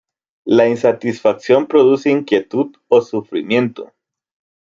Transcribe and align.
La 0.47 0.65
insatisfacción 0.67 1.67
produce 1.67 2.09
inquietud 2.09 2.71
o 2.87 3.01
sufrimiento. 3.03 3.93